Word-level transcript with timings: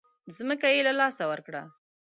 ځمکه 0.37 0.67
یې 0.75 0.81
له 0.87 0.93
لاسه 0.99 1.23
ورکړه. 1.31 1.61